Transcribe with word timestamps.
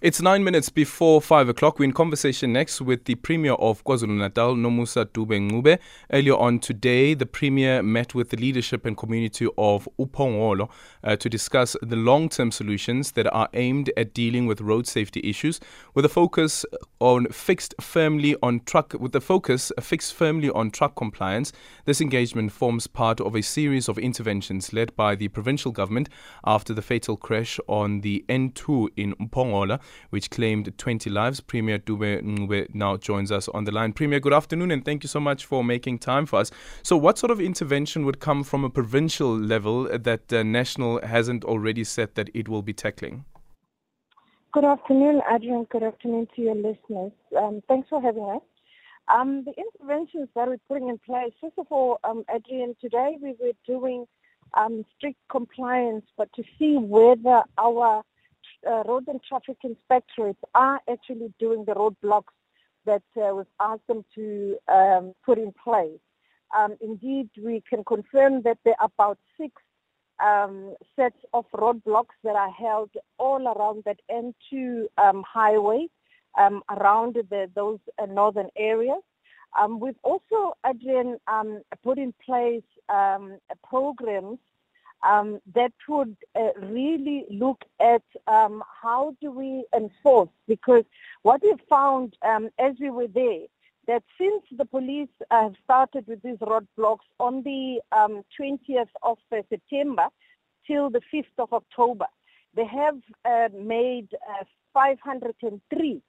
It's 0.00 0.22
nine 0.22 0.44
minutes 0.44 0.68
before 0.68 1.20
five 1.20 1.48
o'clock. 1.48 1.80
We're 1.80 1.86
in 1.86 1.92
conversation 1.92 2.52
next 2.52 2.80
with 2.80 3.06
the 3.06 3.16
Premier 3.16 3.54
of 3.54 3.82
KwaZulu 3.82 4.16
Natal, 4.16 4.54
Nomusa 4.54 5.06
Dube 5.06 5.80
Earlier 6.12 6.36
on 6.36 6.60
today, 6.60 7.14
the 7.14 7.26
Premier 7.26 7.82
met 7.82 8.14
with 8.14 8.30
the 8.30 8.36
leadership 8.36 8.86
and 8.86 8.96
community 8.96 9.48
of 9.58 9.88
Uphongolo 9.98 10.70
uh, 11.02 11.16
to 11.16 11.28
discuss 11.28 11.76
the 11.82 11.96
long 11.96 12.28
term 12.28 12.52
solutions 12.52 13.10
that 13.12 13.26
are 13.34 13.48
aimed 13.54 13.90
at 13.96 14.14
dealing 14.14 14.46
with 14.46 14.60
road 14.60 14.86
safety 14.86 15.20
issues 15.24 15.58
with 15.94 16.04
a 16.04 16.08
focus 16.08 16.64
on 17.00 17.26
fixed 17.26 17.74
firmly 17.80 18.36
on 18.40 18.60
truck 18.66 18.94
with 19.00 19.10
the 19.10 19.20
focus 19.20 19.72
fixed 19.80 20.14
firmly 20.14 20.48
on 20.50 20.70
truck 20.70 20.94
compliance. 20.94 21.50
This 21.86 22.00
engagement 22.00 22.52
forms 22.52 22.86
part 22.86 23.20
of 23.20 23.34
a 23.34 23.42
series 23.42 23.88
of 23.88 23.98
interventions 23.98 24.72
led 24.72 24.94
by 24.94 25.16
the 25.16 25.26
provincial 25.26 25.72
government 25.72 26.08
after 26.44 26.72
the 26.72 26.82
fatal 26.82 27.16
crash 27.16 27.58
on 27.66 28.02
the 28.02 28.24
N2 28.28 28.90
in 28.96 29.14
Uphongolo 29.14 29.80
which 30.10 30.30
claimed 30.30 30.76
20 30.78 31.10
lives. 31.10 31.40
Premier 31.40 31.78
Dube 31.78 32.22
Ncube 32.22 32.74
now 32.74 32.96
joins 32.96 33.30
us 33.32 33.48
on 33.48 33.64
the 33.64 33.72
line. 33.72 33.92
Premier, 33.92 34.20
good 34.20 34.32
afternoon 34.32 34.70
and 34.70 34.84
thank 34.84 35.02
you 35.02 35.08
so 35.08 35.20
much 35.20 35.44
for 35.44 35.62
making 35.64 35.98
time 35.98 36.26
for 36.26 36.38
us. 36.38 36.50
So, 36.82 36.96
what 36.96 37.18
sort 37.18 37.30
of 37.30 37.40
intervention 37.40 38.04
would 38.04 38.20
come 38.20 38.44
from 38.44 38.64
a 38.64 38.70
provincial 38.70 39.36
level 39.36 39.84
that 39.98 40.32
uh, 40.32 40.42
National 40.42 41.00
hasn't 41.04 41.44
already 41.44 41.84
said 41.84 42.14
that 42.14 42.30
it 42.34 42.48
will 42.48 42.62
be 42.62 42.72
tackling? 42.72 43.24
Good 44.52 44.64
afternoon, 44.64 45.20
Adrian. 45.30 45.66
Good 45.70 45.82
afternoon 45.82 46.26
to 46.34 46.42
your 46.42 46.54
listeners. 46.54 47.12
Um, 47.36 47.62
thanks 47.68 47.88
for 47.88 48.00
having 48.00 48.24
us. 48.24 48.42
Um, 49.08 49.44
the 49.44 49.52
interventions 49.56 50.28
that 50.34 50.48
we're 50.48 50.58
putting 50.68 50.88
in 50.88 50.98
place, 50.98 51.32
first 51.40 51.58
of 51.58 51.66
all, 51.70 51.98
um, 52.04 52.24
Adrian, 52.34 52.74
today 52.80 53.16
we 53.20 53.34
were 53.40 53.52
doing 53.66 54.06
um, 54.54 54.84
strict 54.96 55.18
compliance, 55.30 56.04
but 56.16 56.32
to 56.34 56.42
see 56.58 56.76
whether 56.76 57.42
our 57.58 58.02
uh, 58.66 58.82
road 58.84 59.04
and 59.08 59.20
traffic 59.22 59.56
inspectorates 59.64 60.36
are 60.54 60.80
actually 60.90 61.32
doing 61.38 61.64
the 61.64 61.72
roadblocks 61.72 62.34
that 62.86 63.02
uh, 63.16 63.34
we've 63.34 63.46
asked 63.60 63.86
them 63.86 64.04
to 64.14 64.56
um, 64.68 65.12
put 65.24 65.38
in 65.38 65.52
place. 65.62 66.00
Um, 66.56 66.76
indeed, 66.80 67.28
we 67.42 67.62
can 67.68 67.84
confirm 67.84 68.42
that 68.42 68.58
there 68.64 68.74
are 68.80 68.90
about 68.96 69.18
six 69.38 69.52
um, 70.24 70.74
sets 70.96 71.18
of 71.32 71.44
roadblocks 71.52 72.16
that 72.24 72.34
are 72.34 72.50
held 72.50 72.90
all 73.18 73.46
around 73.46 73.84
that 73.84 74.00
N2 74.10 74.86
um, 74.96 75.22
highway, 75.30 75.86
um, 76.38 76.62
around 76.70 77.16
the, 77.30 77.50
those 77.54 77.78
uh, 78.00 78.06
northern 78.06 78.48
areas. 78.56 79.02
Um, 79.58 79.80
we've 79.80 79.98
also, 80.02 80.54
Adrian, 80.66 81.18
put 81.82 81.98
in 81.98 82.12
place 82.24 82.62
programs 83.68 84.38
um, 85.02 85.40
that 85.54 85.72
would 85.88 86.16
uh, 86.34 86.50
really 86.60 87.24
look 87.30 87.64
at 87.80 88.02
um, 88.26 88.62
how 88.82 89.14
do 89.20 89.30
we 89.30 89.64
enforce? 89.74 90.30
Because 90.46 90.84
what 91.22 91.42
we 91.42 91.54
found 91.68 92.16
um, 92.22 92.50
as 92.58 92.74
we 92.80 92.90
were 92.90 93.08
there 93.08 93.46
that 93.86 94.02
since 94.18 94.42
the 94.56 94.66
police 94.66 95.08
have 95.30 95.54
started 95.64 96.06
with 96.06 96.20
these 96.22 96.36
roadblocks 96.38 97.08
on 97.18 97.42
the 97.42 97.80
20th 97.94 98.80
um, 98.80 98.86
of 99.02 99.18
uh, 99.32 99.38
September 99.48 100.08
till 100.66 100.90
the 100.90 101.00
5th 101.12 101.24
of 101.38 101.52
October, 101.54 102.06
they 102.54 102.66
have 102.66 102.98
uh, 103.24 103.48
made 103.56 104.08
uh, 104.28 104.44
503 104.74 106.02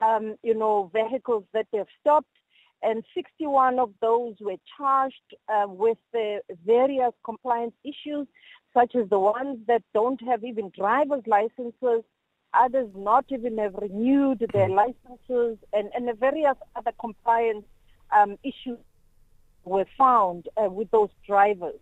um, 0.00 0.34
you 0.42 0.54
know 0.54 0.90
vehicles 0.92 1.44
that 1.52 1.66
they've 1.72 1.84
stopped 2.00 2.34
and 2.82 3.04
61 3.14 3.78
of 3.78 3.92
those 4.00 4.34
were 4.40 4.56
charged 4.76 5.14
uh, 5.48 5.66
with 5.68 5.98
the 6.12 6.40
various 6.64 7.12
compliance 7.24 7.74
issues, 7.84 8.26
such 8.72 8.94
as 8.94 9.08
the 9.08 9.18
ones 9.18 9.58
that 9.66 9.82
don't 9.92 10.22
have 10.22 10.44
even 10.44 10.70
driver's 10.70 11.26
licenses, 11.26 12.02
others 12.54 12.88
not 12.94 13.24
even 13.28 13.58
have 13.58 13.74
renewed 13.74 14.38
their 14.52 14.68
mm-hmm. 14.68 14.92
licenses, 15.08 15.58
and, 15.72 15.90
and 15.94 16.08
the 16.08 16.14
various 16.14 16.56
other 16.74 16.92
compliance 16.98 17.64
um, 18.12 18.38
issues 18.42 18.78
were 19.64 19.86
found 19.98 20.48
uh, 20.56 20.68
with 20.70 20.90
those 20.90 21.10
drivers. 21.26 21.78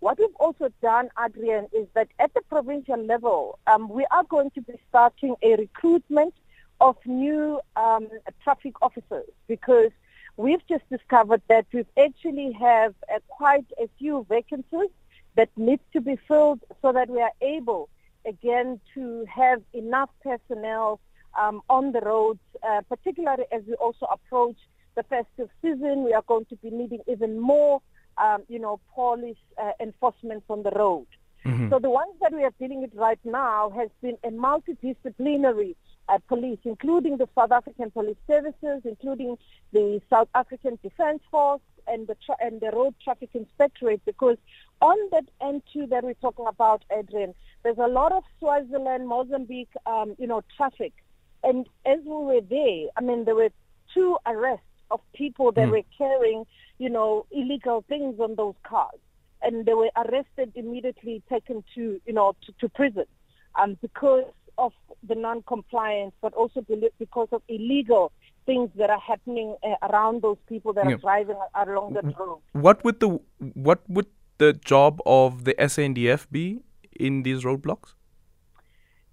What 0.00 0.18
we've 0.18 0.34
also 0.40 0.68
done, 0.82 1.10
Adrian, 1.24 1.68
is 1.72 1.86
that 1.94 2.08
at 2.18 2.34
the 2.34 2.40
provincial 2.48 3.00
level, 3.04 3.60
um, 3.68 3.88
we 3.88 4.04
are 4.10 4.24
going 4.24 4.50
to 4.50 4.60
be 4.60 4.74
starting 4.88 5.36
a 5.42 5.54
recruitment 5.54 6.34
of 6.80 6.96
new 7.06 7.60
um, 7.76 8.08
traffic 8.42 8.74
officers 8.82 9.28
because 9.46 9.92
we've 10.36 10.66
just 10.68 10.88
discovered 10.90 11.42
that 11.48 11.66
we 11.72 11.84
actually 11.98 12.52
have 12.52 12.94
uh, 13.12 13.18
quite 13.28 13.66
a 13.78 13.88
few 13.98 14.26
vacancies 14.28 14.90
that 15.36 15.48
need 15.56 15.80
to 15.92 16.00
be 16.00 16.16
filled 16.28 16.60
so 16.80 16.92
that 16.92 17.08
we 17.08 17.20
are 17.20 17.32
able 17.40 17.88
again 18.26 18.80
to 18.94 19.24
have 19.26 19.62
enough 19.72 20.10
personnel 20.22 21.00
um, 21.38 21.62
on 21.68 21.92
the 21.92 22.00
roads, 22.00 22.40
uh, 22.62 22.82
particularly 22.88 23.44
as 23.52 23.62
we 23.66 23.74
also 23.74 24.06
approach 24.06 24.56
the 24.94 25.02
festive 25.04 25.48
season. 25.62 26.04
We 26.04 26.12
are 26.12 26.22
going 26.26 26.44
to 26.46 26.56
be 26.56 26.70
needing 26.70 27.00
even 27.06 27.40
more, 27.40 27.80
um, 28.18 28.42
you 28.48 28.58
know, 28.58 28.80
police 28.94 29.36
uh, 29.60 29.72
enforcement 29.80 30.44
on 30.48 30.62
the 30.62 30.70
road. 30.70 31.06
Mm-hmm. 31.44 31.70
So 31.70 31.78
the 31.78 31.90
ones 31.90 32.12
that 32.20 32.32
we 32.32 32.44
are 32.44 32.52
dealing 32.60 32.82
with 32.82 32.94
right 32.94 33.18
now 33.24 33.70
has 33.70 33.88
been 34.00 34.16
a 34.22 34.28
multidisciplinary 34.28 35.74
uh, 36.08 36.18
police, 36.28 36.58
including 36.64 37.16
the 37.16 37.28
South 37.34 37.52
African 37.52 37.90
Police 37.90 38.16
Services, 38.26 38.82
including 38.84 39.36
the 39.72 40.00
South 40.10 40.28
African 40.34 40.78
Defence 40.82 41.22
Force 41.30 41.60
and 41.86 42.06
the 42.06 42.16
tra- 42.24 42.36
and 42.40 42.60
the 42.60 42.70
Road 42.70 42.94
Traffic 43.02 43.30
Inspectorate, 43.34 44.04
because 44.04 44.36
on 44.80 44.96
that 45.10 45.24
N2 45.40 45.88
that 45.90 46.04
we're 46.04 46.14
talking 46.14 46.46
about, 46.46 46.84
Adrian, 46.96 47.34
there's 47.62 47.78
a 47.78 47.88
lot 47.88 48.12
of 48.12 48.24
Swaziland, 48.38 49.08
Mozambique, 49.08 49.72
um, 49.86 50.14
you 50.18 50.26
know, 50.26 50.42
traffic, 50.56 50.92
and 51.44 51.66
as 51.86 51.98
we 52.04 52.10
were 52.10 52.40
there, 52.40 52.86
I 52.96 53.00
mean, 53.00 53.24
there 53.24 53.34
were 53.34 53.50
two 53.94 54.16
arrests 54.26 54.64
of 54.90 55.00
people 55.14 55.52
that 55.52 55.68
mm. 55.68 55.70
were 55.70 55.82
carrying, 55.96 56.44
you 56.78 56.90
know, 56.90 57.26
illegal 57.30 57.84
things 57.88 58.20
on 58.20 58.36
those 58.36 58.54
cars, 58.62 58.98
and 59.40 59.66
they 59.66 59.74
were 59.74 59.90
arrested 59.96 60.52
immediately, 60.54 61.22
taken 61.28 61.64
to, 61.74 62.00
you 62.04 62.12
know, 62.12 62.34
to, 62.46 62.52
to 62.60 62.68
prison, 62.68 63.06
um, 63.60 63.76
because 63.80 64.24
of 64.66 64.72
the 65.10 65.16
non-compliance, 65.26 66.14
but 66.24 66.32
also 66.40 66.58
because 67.04 67.30
of 67.36 67.40
illegal 67.56 68.04
things 68.48 68.68
that 68.80 68.90
are 68.96 69.04
happening 69.12 69.48
uh, 69.62 69.88
around 69.88 70.22
those 70.26 70.40
people 70.52 70.72
that 70.76 70.86
yeah. 70.86 70.94
are 70.94 71.02
driving 71.06 71.40
along 71.62 71.94
the 71.98 72.02
road. 72.18 72.40
What 72.52 72.84
would 72.84 72.98
the 73.04 73.10
what 73.68 73.80
would 73.94 74.10
the 74.38 74.52
job 74.72 75.00
of 75.06 75.44
the 75.46 75.54
SANDF 75.72 76.26
be 76.38 76.46
in 77.06 77.22
these 77.26 77.40
roadblocks? 77.48 77.90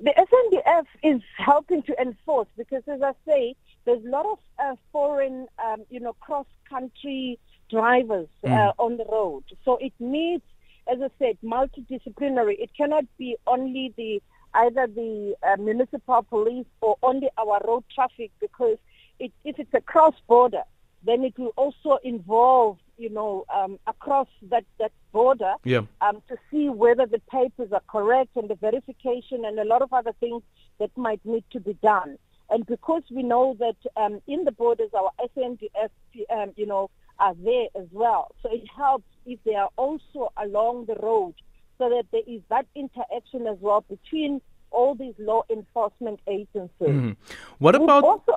The 0.07 0.13
SANDF 0.31 0.87
is 1.11 1.21
helping 1.37 1.81
to 1.89 1.93
enforce 2.01 2.47
because, 2.61 2.83
as 2.95 3.01
I 3.01 3.13
say, 3.27 3.55
there's 3.85 4.03
a 4.05 4.09
lot 4.09 4.25
of 4.33 4.39
uh, 4.63 4.75
foreign, 4.93 5.47
um, 5.65 5.79
you 5.89 5.99
know, 5.99 6.13
cross-country 6.25 7.39
drivers 7.69 8.29
mm. 8.45 8.51
uh, 8.51 8.73
on 8.85 8.97
the 8.97 9.05
road. 9.11 9.43
So 9.65 9.77
it 9.77 9.93
needs, 9.99 10.43
as 10.91 10.99
I 11.01 11.09
said, 11.19 11.37
multidisciplinary. 11.43 12.55
It 12.65 12.71
cannot 12.79 13.05
be 13.17 13.35
only 13.45 13.93
the 13.97 14.21
either 14.53 14.87
the 14.87 15.35
uh, 15.43 15.57
municipal 15.57 16.23
police 16.23 16.65
or 16.81 16.97
only 17.03 17.29
our 17.37 17.61
road 17.67 17.83
traffic 17.93 18.31
because 18.39 18.77
it, 19.19 19.31
if 19.43 19.59
it's 19.59 19.73
a 19.73 19.81
cross 19.81 20.15
border, 20.27 20.63
then 21.05 21.23
it 21.23 21.37
will 21.37 21.53
also 21.55 21.97
involve, 22.03 22.77
you 22.97 23.09
know, 23.09 23.45
um, 23.53 23.79
across 23.87 24.27
that, 24.49 24.65
that 24.79 24.91
border 25.11 25.53
yeah. 25.63 25.81
um, 26.01 26.21
to 26.27 26.37
see 26.51 26.69
whether 26.69 27.05
the 27.05 27.21
papers 27.31 27.71
are 27.71 27.83
correct 27.87 28.35
and 28.35 28.49
the 28.49 28.55
verification 28.55 29.45
and 29.45 29.59
a 29.59 29.63
lot 29.65 29.81
of 29.81 29.93
other 29.93 30.13
things 30.19 30.41
that 30.79 30.95
might 30.97 31.21
need 31.25 31.43
to 31.51 31.59
be 31.59 31.73
done. 31.81 32.17
And 32.49 32.65
because 32.65 33.03
we 33.11 33.23
know 33.23 33.55
that 33.59 33.75
um, 33.95 34.21
in 34.27 34.43
the 34.43 34.51
borders, 34.51 34.89
our 34.97 35.11
SANDF, 35.37 35.89
um, 36.31 36.51
you 36.55 36.65
know, 36.65 36.89
are 37.19 37.35
there 37.35 37.67
as 37.75 37.87
well. 37.91 38.33
So 38.41 38.49
it 38.51 38.63
helps 38.75 39.05
if 39.25 39.39
they 39.43 39.55
are 39.55 39.69
also 39.75 40.31
along 40.37 40.85
the 40.85 40.95
road 40.95 41.35
so 41.79 41.89
that 41.89 42.05
there 42.11 42.21
is 42.27 42.41
that 42.49 42.67
interaction 42.75 43.47
as 43.47 43.57
well 43.59 43.83
between 43.89 44.41
all 44.69 44.93
these 44.93 45.15
law 45.17 45.43
enforcement 45.49 46.19
agencies. 46.27 46.69
Mm. 46.81 47.15
What 47.57 47.73
we've 47.73 47.83
about? 47.83 48.03
Also, 48.03 48.35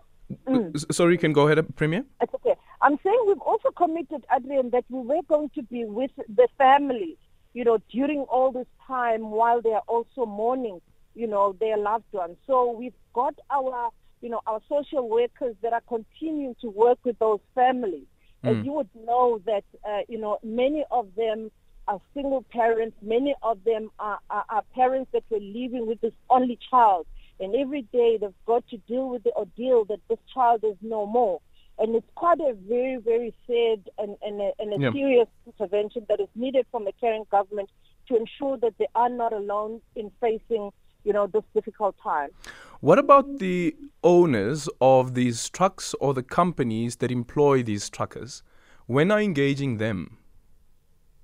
mm, 0.49 0.95
sorry, 0.95 1.13
you 1.13 1.19
can 1.19 1.35
go 1.35 1.47
ahead, 1.47 1.77
Premier. 1.77 2.05
It's 2.23 2.33
okay. 2.35 2.55
I'm 2.81 2.99
saying 3.05 3.25
we've 3.27 3.41
also 3.41 3.71
committed, 3.71 4.25
Adrian, 4.35 4.71
that 4.71 4.85
we 4.89 5.01
were 5.03 5.23
going 5.29 5.51
to 5.57 5.63
be 5.63 5.85
with 5.85 6.13
the 6.17 6.49
families, 6.57 7.17
you 7.53 7.65
know, 7.65 7.79
during 7.91 8.21
all 8.21 8.53
this 8.53 8.67
time 8.87 9.31
while 9.31 9.61
they 9.61 9.73
are 9.73 9.85
also 9.87 10.25
mourning, 10.25 10.81
you 11.15 11.27
know, 11.27 11.55
their 11.61 11.77
loved 11.77 12.13
ones. 12.13 12.37
So 12.47 12.71
we've 12.73 12.95
got 13.13 13.35
our, 13.51 13.91
you 14.21 14.31
know, 14.31 14.41
our 14.47 14.61
social 14.69 15.09
workers 15.09 15.55
that 15.63 15.73
are 15.73 15.83
continuing 15.89 16.57
to 16.63 16.71
work 16.71 16.99
with 17.05 17.19
those 17.19 17.41
families. 17.55 18.07
Mm. 18.45 18.59
As 18.61 18.65
you 18.65 18.73
would 18.73 18.89
know 19.07 19.41
that, 19.47 19.65
uh, 19.89 20.01
you 20.09 20.19
know, 20.19 20.39
many 20.43 20.85
of 20.91 21.09
them 21.17 21.51
are 21.93 22.01
single 22.15 22.43
parents. 22.51 22.97
Many 23.03 23.35
of 23.43 23.63
them 23.65 23.91
are, 23.99 24.19
are, 24.31 24.45
are 24.49 24.63
parents 24.75 25.11
that 25.13 25.25
were 25.31 25.41
living 25.41 25.87
with 25.87 26.01
this 26.01 26.15
only 26.31 26.59
child. 26.71 27.07
And 27.39 27.55
every 27.55 27.83
day 27.93 28.19
they've 28.21 28.45
got 28.47 28.67
to 28.69 28.79
deal 28.79 29.09
with 29.11 29.25
the 29.25 29.33
ordeal 29.33 29.85
that 29.87 30.01
this 30.09 30.19
child 30.33 30.65
is 30.65 30.77
no 30.81 31.07
more. 31.07 31.41
And 31.79 31.95
it's 31.95 32.07
quite 32.15 32.41
a 32.41 32.55
very, 32.69 32.97
very 32.97 33.35
sad 33.47 33.91
and, 33.99 34.17
and 34.23 34.41
a, 34.41 34.53
and 34.59 34.73
a 34.73 34.79
yeah. 34.81 34.93
serious 34.93 35.29
intervention 35.47 36.07
that 36.09 36.21
is 36.21 36.29
needed 36.35 36.67
from 36.71 36.85
the 36.85 36.93
current 37.01 37.29
government 37.31 37.69
to 38.09 38.17
ensure 38.17 38.57
that 38.59 38.75
they 38.79 38.89
are 38.95 39.09
not 39.09 39.33
alone 39.33 39.81
in 39.95 40.11
facing 40.21 40.71
you 41.05 41.13
know, 41.13 41.27
this 41.27 41.43
difficult 41.55 41.97
time. 42.03 42.31
What 42.81 42.99
about 42.99 43.39
the 43.39 43.75
owners 44.03 44.69
of 44.81 45.15
these 45.15 45.49
trucks 45.51 45.95
or 46.01 46.15
the 46.15 46.23
companies 46.23 46.97
that 46.97 47.11
employ 47.11 47.63
these 47.63 47.91
truckers? 47.91 48.43
When 48.87 49.11
are 49.11 49.21
engaging 49.21 49.79
them? 49.79 50.19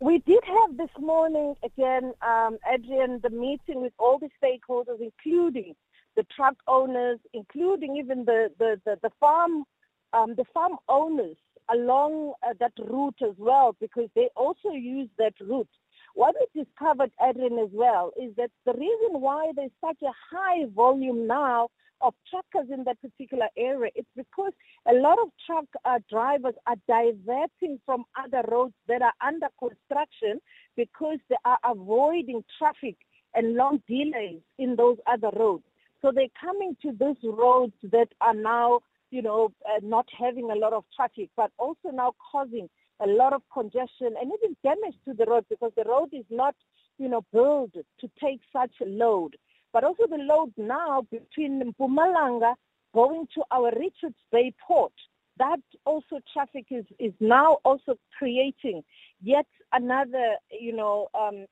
We 0.01 0.19
did 0.19 0.45
have 0.45 0.77
this 0.77 0.91
morning 1.01 1.55
again, 1.65 2.13
um, 2.23 2.59
Adrian, 2.73 3.19
the 3.21 3.31
meeting 3.31 3.83
with 3.83 3.93
all 3.99 4.19
the 4.19 4.31
stakeholders, 4.41 5.01
including 5.01 5.75
the 6.15 6.25
truck 6.35 6.55
owners, 6.69 7.19
including 7.35 7.97
even 7.97 8.25
the 8.25 8.51
the 8.59 8.81
the, 8.85 8.99
the 9.03 9.11
farm 9.19 9.65
um, 10.13 10.35
the 10.37 10.45
farm 10.55 10.77
owners 10.89 11.37
along 11.75 12.33
uh, 12.49 12.55
that 12.61 12.73
route 12.79 13.21
as 13.23 13.35
well, 13.39 13.75
because 13.81 14.09
they 14.15 14.29
also 14.37 14.71
use 14.71 15.09
that 15.19 15.35
route. 15.41 15.69
What 16.15 16.35
we 16.41 16.65
discovered, 16.65 17.11
Adrian, 17.21 17.59
as 17.59 17.71
well, 17.73 18.13
is 18.21 18.35
that 18.37 18.51
the 18.67 18.73
reason 18.75 19.21
why 19.21 19.51
there's 19.55 19.71
such 19.85 20.01
a 20.03 20.37
high 20.37 20.65
volume 20.75 21.27
now 21.27 21.69
of 22.01 22.15
truckers 22.31 22.71
in 22.73 22.85
that 22.85 23.01
particular 23.01 23.49
area, 23.57 23.91
it's 23.95 24.09
because 24.17 24.53
a 24.87 24.95
lot 24.95 25.19
of 25.21 25.29
truck 25.47 25.67
uh, 25.85 25.99
drivers 26.11 26.55
are 26.67 26.77
diverting 26.87 27.81
from 27.85 28.05
other 28.23 28.43
roads 28.51 28.75
that 28.87 29.03
are 29.03 29.13
under 29.27 29.49
construction 29.59 30.41
because 30.77 31.19
they 31.29 31.37
are 31.45 31.59
avoiding 31.65 32.45
traffic 32.59 32.97
and 33.35 33.55
long 33.55 33.83
delays 33.89 34.41
in 34.59 34.77
those 34.77 34.97
other 35.07 35.31
roads. 35.37 35.65
So 36.01 36.13
they're 36.15 36.27
coming 36.41 36.77
to 36.83 36.93
those 36.93 37.17
roads 37.25 37.75
that 37.83 38.09
are 38.21 38.35
now, 38.35 38.81
you 39.11 39.23
know, 39.23 39.53
uh, 39.67 39.81
not 39.83 40.07
having 40.17 40.51
a 40.51 40.55
lot 40.55 40.73
of 40.73 40.85
traffic, 40.95 41.29
but 41.37 41.51
also 41.59 41.91
now 41.93 42.15
causing 42.31 42.69
a 43.01 43.07
lot 43.07 43.33
of 43.33 43.43
congestion 43.53 44.15
and 44.21 44.33
even 44.33 44.57
damage 44.63 44.95
to 45.05 45.15
the 45.15 45.25
road 45.27 45.45
because 45.49 45.73
the 45.77 45.85
road 45.85 46.11
is 46.13 46.25
not, 46.31 46.55
you 46.99 47.09
know, 47.09 47.25
built 47.33 47.73
to 47.73 48.11
take 48.21 48.41
such 48.53 48.73
a 48.83 48.87
load. 48.87 49.37
But 49.73 49.85
also 49.85 50.07
the 50.07 50.17
load 50.17 50.53
now 50.57 51.07
between 51.11 51.73
Mpumalanga 51.73 52.55
going 52.95 53.29
to 53.35 53.43
our 53.51 53.71
Richards 53.79 54.17
Bay 54.33 54.55
port, 54.67 54.93
that 55.39 55.61
also 55.85 56.21
traffic 56.33 56.67
is, 56.71 56.85
is 56.99 57.13
now 57.21 57.59
also 57.65 57.97
creating 58.19 58.83
yet 59.23 59.47
another, 59.73 60.37
you 60.59 60.73
know, 60.73 61.09
um, 61.15 61.47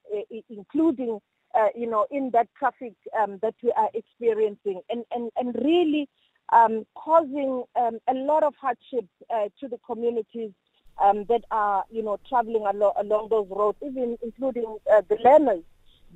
including, 0.48 1.20
uh, 1.54 1.68
you 1.74 1.88
know, 1.88 2.06
in 2.10 2.30
that 2.32 2.48
traffic 2.58 2.94
um, 3.18 3.38
that 3.42 3.54
we 3.62 3.72
are 3.72 3.90
experiencing 3.94 4.80
and, 4.90 5.04
and, 5.14 5.30
and 5.36 5.54
really 5.64 6.08
um, 6.52 6.86
causing 6.94 7.64
um, 7.76 7.98
a 8.08 8.14
lot 8.14 8.42
of 8.42 8.54
hardship 8.60 9.06
uh, 9.32 9.48
to 9.60 9.68
the 9.68 9.78
communities 9.86 10.50
um, 11.02 11.24
that 11.28 11.42
are, 11.50 11.84
you 11.90 12.02
know, 12.02 12.18
traveling 12.28 12.66
along, 12.66 12.92
along 12.98 13.28
those 13.28 13.46
roads, 13.50 13.78
even 13.84 14.16
including 14.22 14.78
uh, 14.92 15.02
the 15.08 15.16
learners 15.24 15.62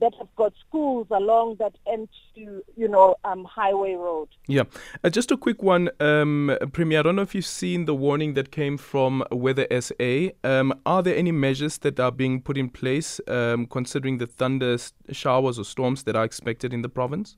that 0.01 0.15
have 0.19 0.35
got 0.37 0.53
schools 0.67 1.07
along 1.11 1.57
that 1.59 1.75
end 1.91 2.09
to, 2.35 2.63
you 2.77 2.89
know, 2.89 3.17
um, 3.25 3.45
highway 3.45 3.95
road. 3.95 4.29
Yeah. 4.47 4.65
Uh, 5.05 5.11
just 5.11 5.31
a 5.31 5.37
quick 5.37 5.63
one, 5.63 5.91
um, 6.01 6.57
Premier. 6.73 7.01
I 7.01 7.03
don't 7.03 7.17
know 7.17 7.23
if 7.23 7.35
you've 7.35 7.47
seen 7.47 7.85
the 7.85 7.95
warning 7.95 8.35
that 8.35 8.51
came 8.51 8.77
from 8.77 9.25
Weather 9.31 9.67
SA. 9.81 10.31
Um, 10.45 10.73
are 10.87 11.03
there 11.03 11.17
any 11.17 11.33
measures 11.33 11.79
that 11.79 12.01
are 12.01 12.13
being 12.13 12.41
put 12.41 12.57
in 12.57 12.69
place 12.69 13.21
um, 13.29 13.67
considering 13.67 14.19
the 14.19 14.27
thunder 14.27 14.77
showers 15.13 15.59
or 15.59 15.65
storms 15.65 16.03
that 16.05 16.17
are 16.17 16.25
expected 16.25 16.73
in 16.73 16.83
the 16.83 16.89
province 16.89 17.37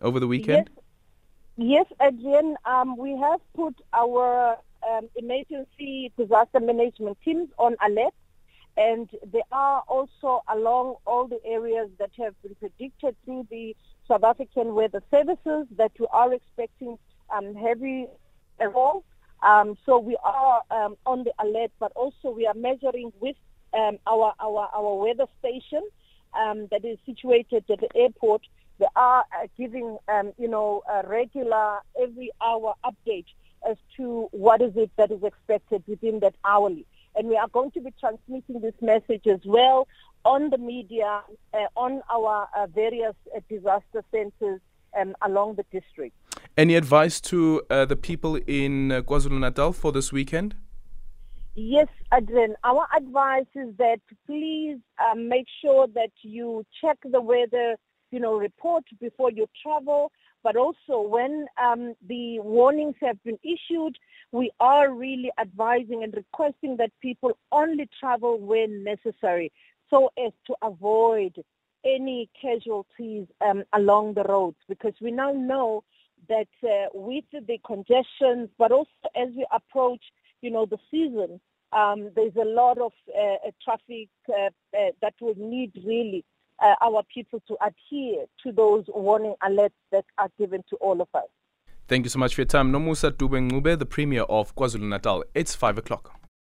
over 0.00 0.20
the 0.20 0.28
weekend? 0.28 0.70
Yes, 1.56 1.86
yes 1.98 2.12
Adrian. 2.12 2.56
Um, 2.64 2.96
we 2.96 3.16
have 3.16 3.40
put 3.54 3.74
our 3.92 4.56
um, 4.88 5.08
emergency 5.16 6.12
disaster 6.16 6.60
management 6.60 7.18
teams 7.24 7.48
on 7.58 7.76
alert, 7.84 8.14
and 8.78 9.10
they 9.32 9.42
are 9.50 9.82
also 9.88 10.44
along 10.48 10.94
all 11.04 11.26
the 11.26 11.40
areas 11.44 11.90
that 11.98 12.10
have 12.16 12.40
been 12.42 12.54
predicted 12.54 13.16
through 13.24 13.46
the 13.50 13.76
South 14.06 14.22
African 14.22 14.74
Weather 14.74 15.02
Services 15.10 15.66
that 15.76 15.90
we 15.98 16.06
are 16.12 16.32
expecting 16.32 16.96
um, 17.34 17.54
heavy 17.56 18.06
rainfall. 18.60 19.04
Um, 19.42 19.76
so 19.84 19.98
we 19.98 20.16
are 20.22 20.62
um, 20.70 20.96
on 21.06 21.24
the 21.24 21.32
alert, 21.40 21.72
but 21.80 21.92
also 21.96 22.30
we 22.30 22.46
are 22.46 22.54
measuring 22.54 23.12
with 23.20 23.36
um, 23.74 23.98
our, 24.06 24.32
our, 24.40 24.70
our 24.72 24.94
weather 24.94 25.26
station 25.40 25.82
um, 26.38 26.68
that 26.70 26.84
is 26.84 26.98
situated 27.04 27.64
at 27.68 27.80
the 27.80 27.88
airport. 27.96 28.42
They 28.78 28.86
are 28.94 29.24
uh, 29.36 29.48
giving, 29.56 29.98
um, 30.08 30.32
you 30.38 30.48
know, 30.48 30.82
a 30.88 31.06
regular 31.06 31.78
every 32.00 32.30
hour 32.40 32.74
update 32.84 33.26
as 33.68 33.76
to 33.96 34.28
what 34.30 34.62
is 34.62 34.72
it 34.76 34.90
that 34.96 35.10
is 35.10 35.24
expected 35.24 35.82
within 35.88 36.20
that 36.20 36.34
hourly. 36.44 36.86
And 37.18 37.28
we 37.28 37.36
are 37.36 37.48
going 37.48 37.72
to 37.72 37.80
be 37.80 37.92
transmitting 37.98 38.60
this 38.60 38.74
message 38.80 39.26
as 39.26 39.40
well 39.44 39.88
on 40.24 40.50
the 40.50 40.58
media, 40.58 41.22
uh, 41.52 41.56
on 41.74 42.00
our 42.08 42.48
uh, 42.56 42.68
various 42.68 43.16
uh, 43.34 43.40
disaster 43.48 44.04
centers 44.12 44.60
um, 44.98 45.16
along 45.22 45.56
the 45.56 45.64
district. 45.72 46.14
Any 46.56 46.76
advice 46.76 47.20
to 47.22 47.62
uh, 47.68 47.86
the 47.86 47.96
people 47.96 48.36
in 48.46 48.92
uh, 48.92 49.02
KwaZulu 49.02 49.40
Natal 49.40 49.72
for 49.72 49.90
this 49.90 50.12
weekend? 50.12 50.54
Yes, 51.56 51.88
Adrian. 52.14 52.54
Our 52.62 52.86
advice 52.96 53.50
is 53.56 53.74
that 53.78 53.98
please 54.24 54.78
um, 55.04 55.28
make 55.28 55.46
sure 55.60 55.88
that 55.88 56.12
you 56.22 56.64
check 56.80 56.98
the 57.02 57.20
weather, 57.20 57.74
you 58.12 58.20
know, 58.20 58.34
report 58.38 58.84
before 59.00 59.32
you 59.32 59.48
travel 59.60 60.12
but 60.42 60.56
also 60.56 61.00
when 61.00 61.46
um, 61.62 61.94
the 62.06 62.38
warnings 62.40 62.94
have 63.00 63.22
been 63.24 63.38
issued, 63.42 63.98
we 64.32 64.50
are 64.60 64.92
really 64.92 65.30
advising 65.40 66.02
and 66.02 66.14
requesting 66.14 66.76
that 66.76 66.90
people 67.00 67.36
only 67.52 67.88
travel 67.98 68.38
when 68.38 68.84
necessary 68.84 69.50
so 69.90 70.10
as 70.24 70.32
to 70.46 70.54
avoid 70.62 71.32
any 71.84 72.28
casualties 72.40 73.26
um, 73.40 73.64
along 73.72 74.14
the 74.14 74.24
roads 74.24 74.56
because 74.68 74.92
we 75.00 75.10
now 75.10 75.32
know 75.32 75.82
that 76.28 76.48
uh, 76.64 76.88
with 76.92 77.24
the 77.32 77.58
congestion, 77.64 78.48
but 78.58 78.72
also 78.72 78.90
as 79.16 79.28
we 79.36 79.46
approach, 79.52 80.02
you 80.42 80.50
know, 80.50 80.66
the 80.66 80.78
season, 80.90 81.40
um, 81.72 82.10
there's 82.16 82.36
a 82.36 82.44
lot 82.44 82.78
of 82.78 82.92
uh, 83.16 83.50
traffic 83.62 84.08
uh, 84.28 84.46
uh 84.76 84.90
that 85.02 85.14
will 85.20 85.34
need 85.36 85.70
really 85.84 86.24
uh, 86.60 86.74
our 86.80 87.02
people 87.12 87.42
to 87.46 87.56
adhere 87.62 88.24
to 88.42 88.52
those 88.52 88.84
warning 88.88 89.34
alerts 89.42 89.70
that 89.92 90.04
are 90.16 90.30
given 90.38 90.64
to 90.70 90.76
all 90.76 91.00
of 91.00 91.08
us. 91.14 91.28
Thank 91.88 92.04
you 92.04 92.10
so 92.10 92.18
much 92.18 92.34
for 92.34 92.42
your 92.42 92.46
time. 92.46 92.70
Nomusa 92.70 93.10
Dube 93.10 93.48
Ncube, 93.48 93.78
the 93.78 93.86
Premier 93.86 94.24
of 94.24 94.54
KwaZulu 94.54 94.88
Natal. 94.90 95.24
It's 95.34 95.54
5 95.54 95.78
o'clock. 95.78 96.27